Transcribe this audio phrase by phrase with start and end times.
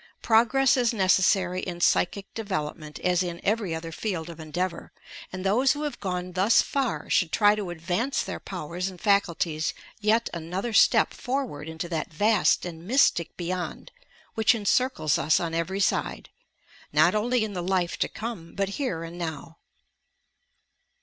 [0.23, 4.91] Progress is necessary in psychic development as in every other field of endeavour,
[5.31, 9.75] and those who have gone thus far should try to advance their powers and faculties
[9.99, 13.91] yet an other step forward into that vast and mystic beyond
[14.33, 16.31] which encircles us on every side—
[16.91, 19.59] not only in the life to come but here and now.